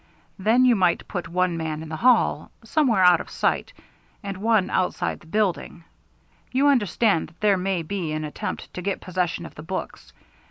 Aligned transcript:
Then 0.39 0.65
you 0.65 0.75
might 0.75 1.07
put 1.07 1.27
one 1.27 1.55
man 1.57 1.83
in 1.83 1.89
the 1.89 1.95
hall 1.97 2.49
somewhere 2.63 3.03
out 3.03 3.21
of 3.21 3.29
sight 3.29 3.71
and 4.23 4.37
one 4.37 4.71
outside 4.71 5.19
the 5.19 5.27
building. 5.27 5.83
You 6.51 6.67
understand 6.69 7.27
that 7.27 7.39
there 7.39 7.55
may 7.55 7.83
be 7.83 8.11
an 8.13 8.23
attempt 8.23 8.73
to 8.73 8.81
get 8.81 8.99
possession 8.99 9.45
of 9.45 9.53
the 9.53 9.61
books. 9.61 10.11